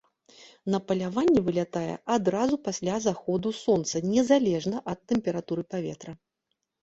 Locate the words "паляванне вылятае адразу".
0.91-2.55